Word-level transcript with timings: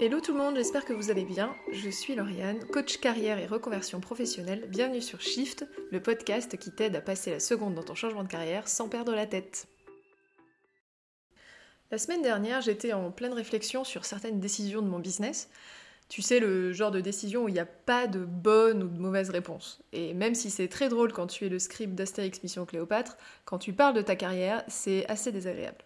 Hello 0.00 0.20
tout 0.20 0.32
le 0.32 0.38
monde, 0.38 0.56
j'espère 0.56 0.86
que 0.86 0.94
vous 0.94 1.10
allez 1.10 1.24
bien. 1.24 1.54
Je 1.70 1.90
suis 1.90 2.14
Lauriane, 2.14 2.64
coach 2.64 2.96
carrière 2.98 3.38
et 3.38 3.46
reconversion 3.46 4.00
professionnelle. 4.00 4.66
Bienvenue 4.68 5.02
sur 5.02 5.20
Shift, 5.20 5.66
le 5.92 6.00
podcast 6.00 6.56
qui 6.56 6.72
t'aide 6.72 6.96
à 6.96 7.02
passer 7.02 7.30
la 7.30 7.38
seconde 7.38 7.74
dans 7.74 7.82
ton 7.82 7.94
changement 7.94 8.24
de 8.24 8.28
carrière 8.28 8.68
sans 8.68 8.88
perdre 8.88 9.14
la 9.14 9.26
tête. 9.26 9.68
La 11.90 11.98
semaine 11.98 12.22
dernière, 12.22 12.62
j'étais 12.62 12.94
en 12.94 13.10
pleine 13.10 13.34
réflexion 13.34 13.84
sur 13.84 14.06
certaines 14.06 14.40
décisions 14.40 14.80
de 14.80 14.88
mon 14.88 14.98
business. 14.98 15.50
Tu 16.08 16.22
sais, 16.22 16.40
le 16.40 16.72
genre 16.72 16.90
de 16.90 17.00
décision 17.00 17.44
où 17.44 17.48
il 17.48 17.54
n'y 17.54 17.60
a 17.60 17.66
pas 17.66 18.06
de 18.06 18.24
bonne 18.24 18.82
ou 18.82 18.88
de 18.88 18.98
mauvaise 18.98 19.30
réponse. 19.30 19.82
Et 19.92 20.14
même 20.14 20.34
si 20.34 20.50
c'est 20.50 20.68
très 20.68 20.88
drôle 20.88 21.12
quand 21.12 21.26
tu 21.26 21.44
es 21.44 21.48
le 21.50 21.58
script 21.58 21.94
d'Astérix 21.94 22.42
Mission 22.42 22.64
Cléopâtre, 22.64 23.18
quand 23.44 23.58
tu 23.58 23.74
parles 23.74 23.94
de 23.94 24.02
ta 24.02 24.16
carrière, 24.16 24.64
c'est 24.68 25.06
assez 25.08 25.32
désagréable. 25.32 25.84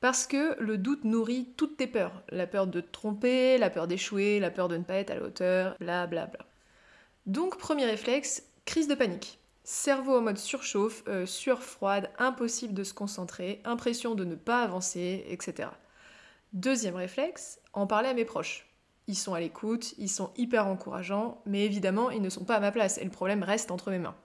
Parce 0.00 0.26
que 0.26 0.60
le 0.60 0.78
doute 0.78 1.04
nourrit 1.04 1.52
toutes 1.56 1.76
tes 1.76 1.88
peurs. 1.88 2.22
La 2.28 2.46
peur 2.46 2.66
de 2.66 2.80
te 2.80 2.90
tromper, 2.90 3.58
la 3.58 3.70
peur 3.70 3.88
d'échouer, 3.88 4.38
la 4.38 4.50
peur 4.50 4.68
de 4.68 4.76
ne 4.76 4.84
pas 4.84 4.94
être 4.94 5.10
à 5.10 5.16
la 5.16 5.22
hauteur, 5.22 5.76
bla 5.80 6.06
bla 6.06 6.26
bla. 6.26 6.46
Donc, 7.26 7.58
premier 7.58 7.84
réflexe, 7.84 8.44
crise 8.64 8.86
de 8.88 8.94
panique. 8.94 9.40
Cerveau 9.64 10.16
en 10.16 10.22
mode 10.22 10.38
surchauffe, 10.38 11.02
euh, 11.08 11.26
sueur 11.26 11.62
froide, 11.62 12.10
impossible 12.18 12.74
de 12.74 12.84
se 12.84 12.94
concentrer, 12.94 13.60
impression 13.64 14.14
de 14.14 14.24
ne 14.24 14.34
pas 14.34 14.62
avancer, 14.62 15.26
etc. 15.28 15.68
Deuxième 16.54 16.96
réflexe, 16.96 17.60
en 17.74 17.86
parler 17.86 18.08
à 18.08 18.14
mes 18.14 18.24
proches. 18.24 18.66
Ils 19.08 19.16
sont 19.16 19.34
à 19.34 19.40
l'écoute, 19.40 19.94
ils 19.98 20.08
sont 20.08 20.32
hyper 20.36 20.66
encourageants, 20.66 21.42
mais 21.44 21.64
évidemment, 21.64 22.10
ils 22.10 22.22
ne 22.22 22.30
sont 22.30 22.44
pas 22.44 22.56
à 22.56 22.60
ma 22.60 22.72
place 22.72 22.98
et 22.98 23.04
le 23.04 23.10
problème 23.10 23.42
reste 23.42 23.70
entre 23.70 23.90
mes 23.90 23.98
mains. 23.98 24.16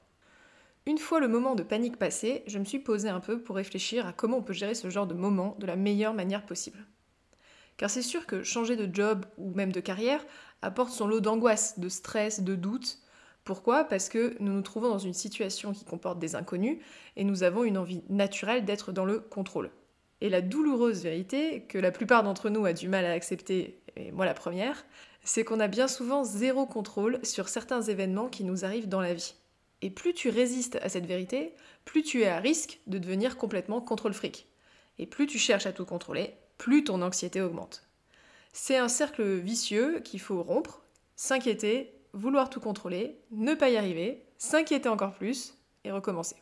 Une 0.86 0.98
fois 0.98 1.22
le 1.22 1.30
moment 1.30 1.56
de 1.56 1.64
panique 1.64 1.96
passé, 1.96 2.44
je 2.46 2.60
me 2.60 2.66
suis 2.66 2.80
posé 2.80 3.08
un 3.08 3.22
peu 3.22 3.40
pour 3.42 3.56
réfléchir 3.56 4.06
à 4.06 4.12
comment 4.12 4.38
on 4.38 4.44
peut 4.44 4.52
gérer 4.52 4.76
ce 4.76 4.90
genre 4.90 5.08
de 5.08 5.14
moment 5.14 5.56
de 5.60 5.66
la 5.66 5.78
meilleure 5.78 6.14
manière 6.14 6.46
possible. 6.46 6.86
Car 7.78 7.90
c'est 7.90 8.02
sûr 8.02 8.26
que 8.26 8.44
changer 8.44 8.76
de 8.76 8.94
job 8.94 9.26
ou 9.38 9.54
même 9.54 9.72
de 9.72 9.80
carrière 9.80 10.26
apporte 10.62 10.92
son 10.92 11.08
lot 11.08 11.22
d'angoisse, 11.22 11.80
de 11.80 11.88
stress, 11.88 12.42
de 12.42 12.56
doute. 12.56 13.00
Pourquoi? 13.46 13.86
Parce 13.86 14.10
que 14.10 14.36
nous 14.42 14.52
nous 14.52 14.62
trouvons 14.62 14.90
dans 14.90 15.00
une 15.00 15.14
situation 15.14 15.72
qui 15.72 15.86
comporte 15.86 16.20
des 16.20 16.36
inconnus 16.36 16.80
et 17.16 17.24
nous 17.24 17.44
avons 17.44 17.64
une 17.64 17.78
envie 17.78 18.04
naturelle 18.10 18.66
d'être 18.66 18.92
dans 18.92 19.06
le 19.06 19.20
contrôle. 19.20 19.72
Et 20.20 20.30
la 20.30 20.42
douloureuse 20.42 21.02
vérité, 21.04 21.64
que 21.64 21.78
la 21.78 21.92
plupart 21.92 22.24
d'entre 22.24 22.50
nous 22.50 22.66
a 22.66 22.74
du 22.74 22.90
mal 22.90 23.06
à 23.06 23.12
accepter, 23.12 23.82
et 23.96 24.12
moi 24.12 24.26
la 24.26 24.34
première, 24.34 24.86
c'est 25.24 25.46
qu'on 25.46 25.62
a 25.62 25.68
bien 25.70 25.88
souvent 25.88 26.26
zéro 26.26 26.66
contrôle 26.66 27.20
sur 27.24 27.48
certains 27.48 27.82
événements 27.82 28.28
qui 28.28 28.44
nous 28.44 28.66
arrivent 28.66 28.90
dans 28.90 29.02
la 29.02 29.14
vie. 29.14 29.36
Et 29.84 29.90
plus 29.90 30.14
tu 30.14 30.30
résistes 30.30 30.78
à 30.78 30.88
cette 30.88 31.06
vérité, 31.06 31.54
plus 31.84 32.04
tu 32.04 32.22
es 32.22 32.28
à 32.30 32.40
risque 32.40 32.80
de 32.88 32.98
devenir 32.98 33.36
complètement 33.36 33.82
contrôle 33.82 34.14
fric. 34.14 34.48
Et 34.98 35.06
plus 35.06 35.28
tu 35.28 35.38
cherches 35.38 35.66
à 35.66 35.74
tout 35.74 35.84
contrôler, 35.84 36.38
plus 36.58 36.86
ton 36.86 37.02
anxiété 37.02 37.42
augmente. 37.42 37.86
C'est 38.54 38.78
un 38.78 38.88
cercle 38.88 39.40
vicieux 39.40 40.00
qu'il 40.00 40.22
faut 40.22 40.42
rompre, 40.42 40.84
s'inquiéter, 41.18 41.94
vouloir 42.14 42.50
tout 42.50 42.62
contrôler, 42.62 43.20
ne 43.32 43.56
pas 43.56 43.72
y 43.72 43.76
arriver, 43.76 44.26
s'inquiéter 44.38 44.88
encore 44.88 45.16
plus 45.16 45.56
et 45.84 45.92
recommencer. 45.92 46.38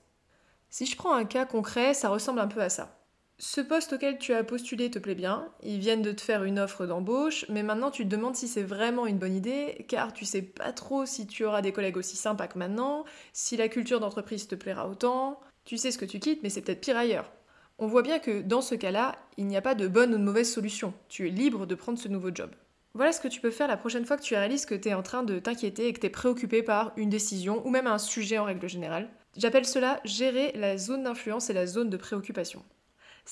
Si 0.70 0.86
je 0.86 0.96
prends 0.96 1.16
un 1.16 1.26
cas 1.26 1.46
concret, 1.46 1.96
ça 1.96 2.10
ressemble 2.10 2.42
un 2.42 2.48
peu 2.48 2.62
à 2.62 2.70
ça. 2.70 3.01
Ce 3.44 3.60
poste 3.60 3.94
auquel 3.94 4.20
tu 4.20 4.34
as 4.36 4.44
postulé 4.44 4.92
te 4.92 5.00
plaît 5.00 5.16
bien, 5.16 5.50
ils 5.64 5.80
viennent 5.80 6.04
de 6.04 6.12
te 6.12 6.22
faire 6.22 6.44
une 6.44 6.60
offre 6.60 6.86
d'embauche, 6.86 7.44
mais 7.50 7.64
maintenant 7.64 7.90
tu 7.90 8.04
te 8.04 8.08
demandes 8.08 8.36
si 8.36 8.48
c'est 8.48 8.62
vraiment 8.62 9.08
une 9.08 9.18
bonne 9.18 9.36
idée, 9.36 9.84
car 9.88 10.14
tu 10.14 10.26
sais 10.26 10.44
pas 10.44 10.72
trop 10.72 11.08
si 11.08 11.26
tu 11.26 11.44
auras 11.44 11.64
des 11.64 11.72
collègues 11.72 11.98
aussi 11.98 12.18
sympas 12.18 12.46
que 12.46 12.60
maintenant, 12.60 13.04
si 13.34 13.58
la 13.58 13.68
culture 13.68 14.00
d'entreprise 14.00 14.48
te 14.48 14.54
plaira 14.54 14.88
autant, 14.88 15.40
tu 15.66 15.78
sais 15.78 15.90
ce 15.90 15.98
que 15.98 16.06
tu 16.06 16.20
quittes, 16.20 16.44
mais 16.44 16.52
c'est 16.52 16.62
peut-être 16.62 16.82
pire 16.82 16.98
ailleurs. 16.98 17.32
On 17.80 17.88
voit 17.88 18.04
bien 18.04 18.20
que 18.20 18.44
dans 18.44 18.62
ce 18.62 18.76
cas-là, 18.76 19.16
il 19.38 19.48
n'y 19.48 19.58
a 19.58 19.62
pas 19.64 19.74
de 19.74 19.88
bonne 19.88 20.14
ou 20.14 20.20
de 20.20 20.24
mauvaise 20.24 20.54
solution, 20.54 20.94
tu 21.10 21.28
es 21.28 21.32
libre 21.32 21.66
de 21.66 21.74
prendre 21.74 21.98
ce 21.98 22.10
nouveau 22.10 22.30
job. 22.32 22.52
Voilà 22.94 23.12
ce 23.12 23.22
que 23.22 23.28
tu 23.28 23.42
peux 23.42 23.50
faire 23.50 23.68
la 23.68 23.76
prochaine 23.76 24.06
fois 24.06 24.18
que 24.18 24.24
tu 24.24 24.36
réalises 24.36 24.68
que 24.68 24.76
tu 24.76 24.90
es 24.90 24.94
en 24.94 25.02
train 25.02 25.24
de 25.24 25.40
t'inquiéter 25.40 25.88
et 25.88 25.94
que 25.94 26.00
tu 26.00 26.06
es 26.06 26.12
préoccupé 26.12 26.62
par 26.62 26.92
une 26.96 27.10
décision 27.10 27.66
ou 27.66 27.72
même 27.72 27.88
un 27.88 27.98
sujet 27.98 28.38
en 28.38 28.44
règle 28.44 28.70
générale. 28.70 29.10
J'appelle 29.36 29.66
cela 29.66 30.00
gérer 30.06 30.52
la 30.54 30.78
zone 30.78 31.02
d'influence 31.02 31.50
et 31.50 31.54
la 31.54 31.66
zone 31.66 31.90
de 31.90 31.98
préoccupation. 31.98 32.64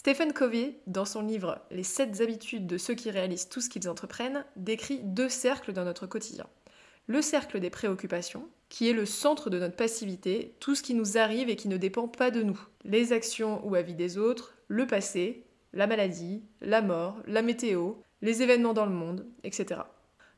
Stephen 0.02 0.32
Covey, 0.32 0.80
dans 0.88 1.04
son 1.04 1.22
livre 1.22 1.60
Les 1.72 1.84
7 1.84 2.22
habitudes 2.22 2.68
de 2.68 2.78
ceux 2.78 2.94
qui 2.94 3.12
réalisent 3.12 3.50
tout 3.50 3.60
ce 3.60 3.68
qu'ils 3.68 3.90
entreprennent, 3.90 4.46
décrit 4.56 5.02
deux 5.04 5.28
cercles 5.28 5.74
dans 5.74 5.84
notre 5.84 6.08
quotidien. 6.08 6.48
Le 7.08 7.22
cercle 7.22 7.60
des 7.60 7.70
préoccupations, 7.70 8.48
qui 8.70 8.90
est 8.90 8.94
le 8.94 9.06
centre 9.06 9.50
de 9.50 9.60
notre 9.60 9.76
passivité, 9.76 10.56
tout 10.62 10.74
ce 10.74 10.84
qui 10.84 10.94
nous 10.94 11.18
arrive 11.18 11.50
et 11.50 11.58
qui 11.58 11.68
ne 11.68 11.76
dépend 11.76 12.08
pas 12.08 12.32
de 12.32 12.44
nous. 12.44 12.58
Les 12.86 13.12
actions 13.12 13.60
ou 13.68 13.76
avis 13.76 13.94
des 13.94 14.18
autres, 14.18 14.56
le 14.70 14.88
passé, 14.88 15.44
la 15.74 15.86
maladie, 15.86 16.44
la 16.62 16.82
mort, 16.82 17.18
la 17.28 17.42
météo, 17.42 17.96
les 18.22 18.42
événements 18.42 18.74
dans 18.74 18.86
le 18.86 18.94
monde, 18.94 19.28
etc. 19.44 19.82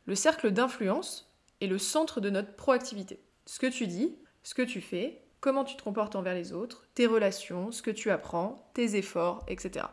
Le 0.07 0.15
cercle 0.15 0.49
d'influence 0.49 1.31
est 1.61 1.67
le 1.67 1.77
centre 1.77 2.19
de 2.19 2.31
notre 2.31 2.55
proactivité. 2.55 3.19
Ce 3.45 3.59
que 3.59 3.67
tu 3.67 3.85
dis, 3.85 4.15
ce 4.41 4.55
que 4.55 4.63
tu 4.63 4.81
fais, 4.81 5.21
comment 5.41 5.63
tu 5.63 5.75
te 5.75 5.83
comportes 5.83 6.15
envers 6.15 6.35
les 6.35 6.53
autres, 6.53 6.85
tes 6.93 7.07
relations, 7.07 7.71
ce 7.71 7.81
que 7.81 7.91
tu 7.91 8.11
apprends, 8.11 8.71
tes 8.73 8.95
efforts, 8.95 9.43
etc. 9.47 9.87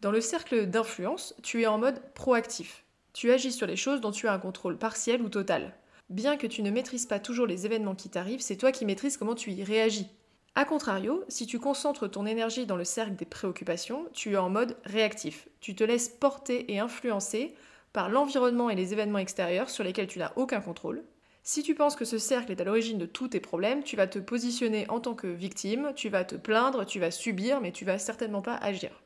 Dans 0.00 0.10
le 0.10 0.20
cercle 0.20 0.66
d'influence, 0.66 1.34
tu 1.42 1.62
es 1.62 1.66
en 1.66 1.78
mode 1.78 2.02
proactif. 2.12 2.84
Tu 3.12 3.30
agis 3.30 3.52
sur 3.52 3.66
les 3.66 3.76
choses 3.76 4.00
dont 4.00 4.10
tu 4.10 4.26
as 4.26 4.32
un 4.32 4.38
contrôle 4.38 4.76
partiel 4.76 5.22
ou 5.22 5.28
total. 5.28 5.74
Bien 6.10 6.36
que 6.36 6.48
tu 6.48 6.62
ne 6.62 6.70
maîtrises 6.70 7.06
pas 7.06 7.20
toujours 7.20 7.46
les 7.46 7.64
événements 7.64 7.94
qui 7.94 8.10
t'arrivent, 8.10 8.40
c'est 8.40 8.56
toi 8.56 8.72
qui 8.72 8.84
maîtrises 8.84 9.16
comment 9.16 9.36
tu 9.36 9.52
y 9.52 9.62
réagis. 9.62 10.08
A 10.56 10.64
contrario, 10.64 11.24
si 11.28 11.46
tu 11.46 11.58
concentres 11.60 12.10
ton 12.10 12.26
énergie 12.26 12.66
dans 12.66 12.76
le 12.76 12.84
cercle 12.84 13.14
des 13.14 13.24
préoccupations, 13.24 14.08
tu 14.12 14.32
es 14.32 14.36
en 14.36 14.50
mode 14.50 14.76
réactif. 14.84 15.48
Tu 15.60 15.74
te 15.74 15.84
laisses 15.84 16.08
porter 16.08 16.70
et 16.72 16.80
influencer 16.80 17.54
par 17.92 18.10
l'environnement 18.10 18.68
et 18.68 18.74
les 18.74 18.92
événements 18.92 19.18
extérieurs 19.18 19.70
sur 19.70 19.84
lesquels 19.84 20.08
tu 20.08 20.18
n'as 20.18 20.32
aucun 20.36 20.60
contrôle. 20.60 21.04
Si 21.44 21.64
tu 21.64 21.74
penses 21.74 21.96
que 21.96 22.04
ce 22.04 22.18
cercle 22.18 22.52
est 22.52 22.60
à 22.60 22.64
l'origine 22.64 22.98
de 22.98 23.06
tous 23.06 23.28
tes 23.28 23.40
problèmes, 23.40 23.82
tu 23.82 23.96
vas 23.96 24.06
te 24.06 24.20
positionner 24.20 24.88
en 24.88 25.00
tant 25.00 25.14
que 25.14 25.26
victime, 25.26 25.92
tu 25.96 26.08
vas 26.08 26.24
te 26.24 26.36
plaindre, 26.36 26.86
tu 26.86 27.00
vas 27.00 27.10
subir, 27.10 27.60
mais 27.60 27.72
tu 27.72 27.84
vas 27.84 27.98
certainement 27.98 28.42
pas 28.42 28.54
agir. 28.54 29.02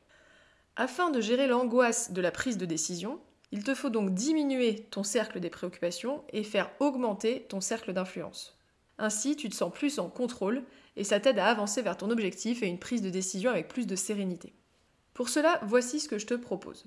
Afin 0.75 1.09
de 1.09 1.19
gérer 1.19 1.47
l'angoisse 1.47 2.11
de 2.11 2.21
la 2.21 2.29
prise 2.29 2.57
de 2.57 2.67
décision, 2.67 3.19
il 3.51 3.63
te 3.63 3.73
faut 3.73 3.89
donc 3.89 4.13
diminuer 4.13 4.85
ton 4.91 5.01
cercle 5.01 5.39
des 5.39 5.49
préoccupations 5.49 6.23
et 6.31 6.43
faire 6.43 6.69
augmenter 6.79 7.47
ton 7.49 7.61
cercle 7.61 7.93
d'influence. 7.93 8.59
Ainsi, 8.99 9.35
tu 9.35 9.49
te 9.49 9.55
sens 9.55 9.73
plus 9.73 9.97
en 9.97 10.09
contrôle 10.09 10.63
et 10.95 11.03
ça 11.03 11.19
t'aide 11.19 11.39
à 11.39 11.47
avancer 11.47 11.81
vers 11.81 11.97
ton 11.97 12.11
objectif 12.11 12.61
et 12.61 12.67
une 12.67 12.79
prise 12.79 13.01
de 13.01 13.09
décision 13.09 13.49
avec 13.49 13.67
plus 13.67 13.87
de 13.87 13.95
sérénité. 13.95 14.53
Pour 15.15 15.29
cela, 15.29 15.59
voici 15.63 15.99
ce 15.99 16.07
que 16.07 16.19
je 16.19 16.27
te 16.27 16.35
propose. 16.35 16.85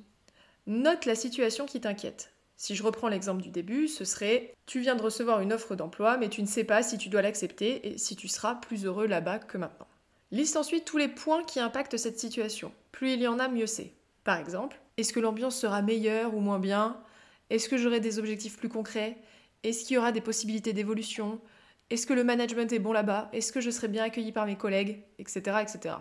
Note 0.66 1.06
la 1.06 1.16
situation 1.16 1.66
qui 1.66 1.81
t'inquiète. 1.81 2.33
Si 2.62 2.75
je 2.75 2.82
reprends 2.82 3.09
l'exemple 3.09 3.41
du 3.41 3.48
début, 3.48 3.88
ce 3.88 4.04
serait 4.04 4.53
tu 4.66 4.81
viens 4.81 4.94
de 4.94 5.00
recevoir 5.00 5.41
une 5.41 5.54
offre 5.54 5.76
d'emploi, 5.76 6.19
mais 6.19 6.28
tu 6.28 6.43
ne 6.43 6.47
sais 6.47 6.62
pas 6.62 6.82
si 6.82 6.98
tu 6.98 7.09
dois 7.09 7.22
l'accepter 7.22 7.88
et 7.88 7.97
si 7.97 8.16
tu 8.16 8.28
seras 8.28 8.54
plus 8.54 8.84
heureux 8.84 9.06
là-bas 9.06 9.38
que 9.38 9.56
maintenant. 9.56 9.87
Liste 10.31 10.59
ensuite 10.59 10.84
tous 10.84 10.98
les 10.98 11.09
points 11.09 11.43
qui 11.43 11.59
impactent 11.59 11.97
cette 11.97 12.21
situation. 12.21 12.71
Plus 12.93 13.15
il 13.15 13.22
y 13.22 13.26
en 13.26 13.38
a, 13.38 13.48
mieux 13.48 13.66
c'est. 13.66 13.94
Par 14.25 14.37
exemple, 14.37 14.78
est-ce 14.98 15.15
que 15.15 15.21
l'ambiance 15.21 15.56
sera 15.56 15.81
meilleure 15.81 16.34
ou 16.34 16.41
moins 16.41 16.59
bien? 16.59 17.00
Est-ce 17.48 17.66
que 17.66 17.78
j'aurai 17.78 17.98
des 17.98 18.19
objectifs 18.19 18.59
plus 18.59 18.69
concrets? 18.69 19.16
Est-ce 19.62 19.87
qu'il 19.87 19.94
y 19.94 19.98
aura 19.98 20.12
des 20.12 20.21
possibilités 20.21 20.75
d'évolution? 20.75 21.41
Est-ce 21.88 22.06
que 22.06 22.12
le 22.12 22.25
management 22.25 22.71
est 22.75 22.78
bon 22.78 22.92
là-bas? 22.92 23.31
Est-ce 23.32 23.53
que 23.53 23.62
je 23.62 23.71
serai 23.71 23.88
bien 23.88 24.04
accueilli 24.04 24.32
par 24.32 24.44
mes 24.44 24.56
collègues? 24.56 25.03
Etc. 25.19 25.41
etc. 25.62 25.94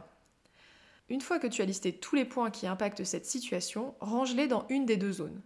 Une 1.07 1.21
fois 1.21 1.39
que 1.39 1.47
tu 1.47 1.61
as 1.61 1.65
listé 1.65 1.93
tous 1.93 2.17
les 2.17 2.25
points 2.25 2.51
qui 2.51 2.67
impactent 2.67 3.05
cette 3.05 3.25
situation, 3.25 3.95
range-les 4.01 4.47
dans 4.47 4.65
une 4.67 4.85
des 4.85 4.97
deux 4.97 5.13
zones 5.13 5.41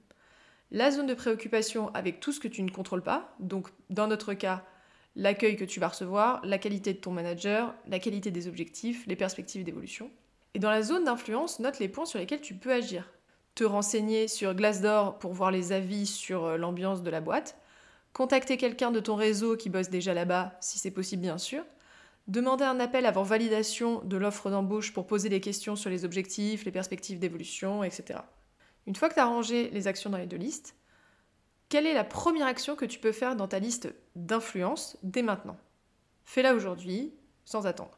la 0.73 0.89
zone 0.89 1.06
de 1.06 1.13
préoccupation 1.13 1.94
avec 1.94 2.19
tout 2.19 2.31
ce 2.31 2.39
que 2.39 2.47
tu 2.47 2.63
ne 2.63 2.72
contrôles 2.72 3.03
pas, 3.03 3.35
donc 3.39 3.69
dans 3.91 4.07
notre 4.07 4.34
cas, 4.34 4.66
l'accueil 5.16 5.56
que 5.56 5.63
tu 5.63 5.79
vas 5.79 5.89
recevoir, 5.89 6.41
la 6.44 6.57
qualité 6.57 6.94
de 6.94 6.97
ton 6.97 7.11
manager, 7.11 7.75
la 7.88 8.00
qualité 8.00 8.31
des 8.31 8.47
objectifs, 8.47 9.06
les 9.06 9.16
perspectives 9.16 9.63
d'évolution. 9.63 10.09
Et 10.56 10.59
dans 10.59 10.72
la 10.72 10.81
zone 10.81 11.03
d'influence, 11.03 11.59
note 11.59 11.78
les 11.78 11.89
points 11.89 12.07
sur 12.07 12.17
lesquels 12.17 12.41
tu 12.41 12.56
peux 12.56 12.73
agir. 12.73 13.07
Te 13.53 13.63
renseigner 13.63 14.28
sur 14.28 14.56
Glassdoor 14.56 15.19
pour 15.19 15.33
voir 15.33 15.51
les 15.51 15.74
avis 15.74 16.07
sur 16.07 16.45
euh, 16.45 16.57
l'ambiance 16.57 17.03
de 17.03 17.12
la 17.12 17.21
boîte, 17.21 17.56
contacter 18.12 18.57
quelqu'un 18.57 18.89
de 18.89 19.00
ton 19.00 19.15
réseau 19.15 19.56
qui 19.56 19.69
bosse 19.69 19.92
déjà 19.92 20.15
là-bas, 20.15 20.57
si 20.59 20.80
c'est 20.80 20.92
possible 20.92 21.21
bien 21.21 21.38
sûr, 21.38 21.63
demander 22.27 22.63
un 22.63 22.80
appel 22.80 23.06
avant 23.06 23.21
validation 23.21 24.01
de 24.06 24.18
l'offre 24.18 24.50
d'embauche 24.50 24.92
pour 24.92 25.06
poser 25.06 25.30
des 25.30 25.39
questions 25.39 25.75
sur 25.75 25.92
les 25.92 26.03
objectifs, 26.03 26.65
les 26.65 26.71
perspectives 26.71 27.19
d'évolution, 27.19 27.83
etc. 27.83 28.21
Une 28.88 28.95
fois 28.95 29.09
que 29.09 29.13
tu 29.13 29.19
as 29.19 29.25
rangé 29.25 29.69
les 29.69 29.88
actions 29.88 30.09
dans 30.09 30.18
les 30.18 30.27
deux 30.27 30.38
listes, 30.38 30.75
quelle 31.69 31.88
est 31.88 31.94
la 31.94 32.03
première 32.03 32.47
action 32.47 32.75
que 32.75 32.85
tu 32.85 33.00
peux 33.00 33.12
faire 33.12 33.35
dans 33.35 33.47
ta 33.47 33.59
liste 33.59 33.94
d'influence 34.15 34.97
dès 35.03 35.21
maintenant? 35.21 35.57
Fais-la 36.25 36.53
aujourd'hui, 36.53 37.13
sans 37.45 37.65
attendre. 37.65 37.97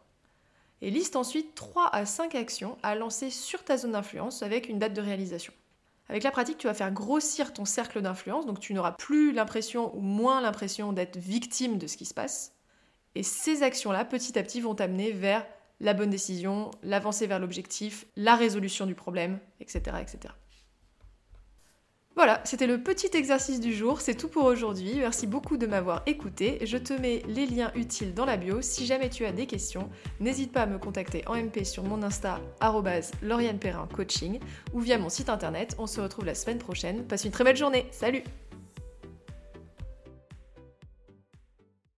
Et 0.82 0.92
liste 0.92 1.16
ensuite 1.16 1.56
3 1.56 1.90
à 1.94 2.06
5 2.06 2.36
actions 2.36 2.78
à 2.84 2.96
lancer 2.96 3.30
sur 3.30 3.64
ta 3.64 3.78
zone 3.78 3.94
d'influence 3.94 4.44
avec 4.44 4.70
une 4.70 4.80
date 4.80 4.94
de 4.94 5.02
réalisation. 5.02 5.54
Avec 6.08 6.24
la 6.24 6.32
pratique, 6.32 6.58
tu 6.58 6.68
vas 6.68 6.74
faire 6.74 6.92
grossir 6.92 7.54
ton 7.54 7.66
cercle 7.66 8.02
d'influence, 8.02 8.46
donc 8.46 8.60
tu 8.60 8.74
n'auras 8.74 8.92
plus 8.92 9.32
l'impression 9.32 9.96
ou 9.96 10.02
moins 10.02 10.40
l'impression 10.42 10.94
d'être 10.94 11.18
victime 11.18 11.78
de 11.78 11.88
ce 11.88 11.98
qui 11.98 12.06
se 12.06 12.14
passe. 12.14 12.54
Et 13.16 13.24
ces 13.24 13.64
actions-là, 13.64 14.06
petit 14.06 14.38
à 14.38 14.44
petit, 14.44 14.62
vont 14.62 14.76
t'amener 14.76 15.12
vers 15.12 15.46
la 15.80 15.94
bonne 15.94 16.10
décision, 16.10 16.72
l'avancée 16.84 17.28
vers 17.28 17.40
l'objectif, 17.40 18.06
la 18.16 18.36
résolution 18.36 18.86
du 18.86 18.96
problème, 18.96 19.40
etc., 19.60 19.98
etc. 20.02 20.34
Voilà, 22.16 22.40
c'était 22.46 22.66
le 22.66 22.82
petit 22.82 23.10
exercice 23.14 23.60
du 23.60 23.74
jour, 23.74 24.00
c'est 24.00 24.16
tout 24.16 24.30
pour 24.30 24.46
aujourd'hui. 24.46 24.96
Merci 25.00 25.28
beaucoup 25.28 25.58
de 25.58 25.68
m'avoir 25.68 26.02
écouté. 26.06 26.60
Je 26.66 26.78
te 26.78 26.94
mets 26.94 27.22
les 27.28 27.46
liens 27.46 27.74
utiles 27.76 28.14
dans 28.14 28.24
la 28.24 28.38
bio. 28.38 28.62
Si 28.62 28.86
jamais 28.86 29.10
tu 29.10 29.26
as 29.26 29.34
des 29.34 29.48
questions, 29.48 29.90
n'hésite 30.22 30.54
pas 30.54 30.62
à 30.62 30.66
me 30.66 30.78
contacter 30.78 31.28
en 31.28 31.36
MP 31.36 31.66
sur 31.66 31.84
mon 31.84 32.02
Insta 32.04 32.40
Lauriane 33.22 33.60
Perrin 33.60 33.90
Coaching 33.94 34.40
ou 34.74 34.80
via 34.80 34.98
mon 34.98 35.10
site 35.10 35.28
internet. 35.28 35.76
On 35.78 35.88
se 35.88 36.00
retrouve 36.00 36.24
la 36.24 36.36
semaine 36.36 36.60
prochaine. 36.60 37.04
Passe 37.04 37.26
une 37.26 37.32
très 37.32 37.44
belle 37.44 37.58
journée. 37.58 37.86
Salut 37.92 38.24